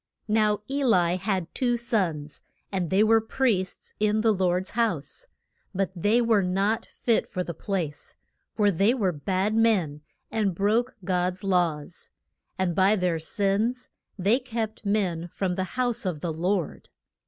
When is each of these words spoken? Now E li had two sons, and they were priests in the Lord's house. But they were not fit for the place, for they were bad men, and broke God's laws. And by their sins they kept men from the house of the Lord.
Now 0.27 0.63
E 0.67 0.83
li 0.83 1.17
had 1.17 1.53
two 1.53 1.77
sons, 1.77 2.41
and 2.71 2.89
they 2.89 3.03
were 3.03 3.21
priests 3.21 3.93
in 3.99 4.21
the 4.21 4.33
Lord's 4.33 4.71
house. 4.71 5.27
But 5.75 5.91
they 5.95 6.19
were 6.21 6.41
not 6.41 6.87
fit 6.87 7.27
for 7.27 7.43
the 7.43 7.53
place, 7.53 8.15
for 8.55 8.71
they 8.71 8.95
were 8.95 9.11
bad 9.11 9.53
men, 9.53 10.01
and 10.31 10.55
broke 10.55 10.95
God's 11.05 11.43
laws. 11.43 12.09
And 12.57 12.73
by 12.75 12.95
their 12.95 13.19
sins 13.19 13.89
they 14.17 14.39
kept 14.39 14.87
men 14.87 15.27
from 15.27 15.53
the 15.53 15.65
house 15.77 16.03
of 16.07 16.19
the 16.21 16.33
Lord. 16.33 16.89